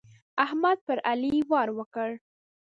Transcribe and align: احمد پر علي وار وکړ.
احمد 0.45 0.77
پر 0.87 0.97
علي 1.11 1.35
وار 1.49 1.69
وکړ. 1.77 2.09